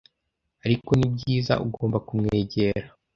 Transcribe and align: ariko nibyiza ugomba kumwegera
ariko 0.65 0.89
nibyiza 0.95 1.53
ugomba 1.65 1.97
kumwegera 2.07 2.87